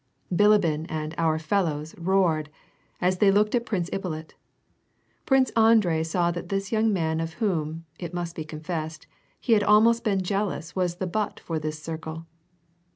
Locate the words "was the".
10.75-11.05